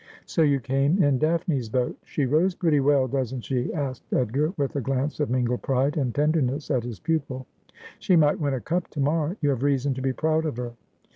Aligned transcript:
'So 0.25 0.41
you 0.41 0.59
came 0.59 1.03
in 1.03 1.19
Daphne's 1.19 1.69
boat. 1.69 1.95
She 2.05 2.25
rows 2.25 2.55
pretty 2.55 2.79
well, 2.79 3.07
doesn't 3.07 3.41
she?' 3.41 3.71
asked 3.75 4.11
Edgar, 4.11 4.51
with 4.57 4.75
a 4.75 4.81
glance 4.81 5.19
of 5.19 5.29
mingled 5.29 5.61
pride 5.61 5.95
and 5.95 6.09
tenderness 6.15 6.71
at 6.71 6.81
his 6.83 6.99
pupil.' 6.99 7.45
She 7.99 8.15
might 8.15 8.39
win 8.39 8.55
a 8.55 8.61
cup 8.61 8.87
to 8.87 8.99
morrow. 8.99 9.35
You 9.41 9.51
have 9.51 9.61
reason 9.61 9.93
to 9.93 10.01
be 10.01 10.11
proud 10.11 10.47
of 10.47 10.57
her.' 10.57 10.73